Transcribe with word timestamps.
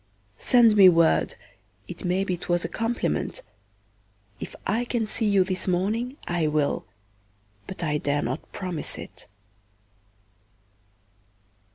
Send 0.39 0.75
me 0.75 0.89
word, 0.89 1.35
it 1.87 2.03
maybe 2.03 2.35
'twas 2.35 2.65
a 2.65 2.67
compliment; 2.67 3.43
if 4.39 4.55
I 4.65 4.83
can 4.83 5.05
see 5.05 5.27
you 5.27 5.43
this 5.43 5.67
morning 5.67 6.17
I 6.27 6.47
will, 6.47 6.87
but 7.67 7.83
I 7.83 7.99
dare 7.99 8.23
not 8.23 8.51
promise 8.51 8.97
it. 8.97 9.27